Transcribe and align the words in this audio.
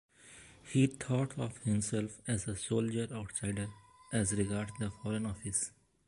He 0.63 0.87
thought 0.87 1.37
of 1.37 1.59
himself 1.59 2.21
as 2.27 2.47
a 2.47 2.55
'soldier-outsider', 2.55 3.67
as 4.11 4.33
regards 4.33 4.71
the 4.79 4.89
Foreign 4.89 5.27
Office. 5.27 5.69